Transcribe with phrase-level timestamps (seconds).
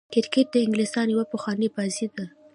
[0.13, 2.25] کرکټ د انګلستان يوه پخوانۍ بازي ده.